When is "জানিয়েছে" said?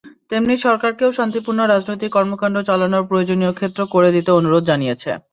4.69-5.11